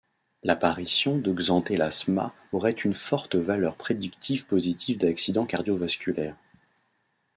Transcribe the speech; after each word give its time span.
L'apparition 0.41 1.19
de 1.19 1.31
xanthelasma 1.39 2.33
aurait 2.53 2.71
une 2.71 2.95
forte 2.95 3.35
valeur 3.35 3.75
prédictive 3.75 4.47
positive 4.47 4.97
d'accidents 4.97 5.45
cardio-vasculaire. 5.45 6.35